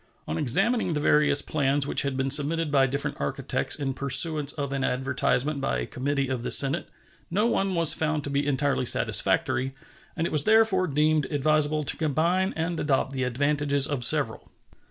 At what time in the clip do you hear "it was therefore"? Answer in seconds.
10.25-10.87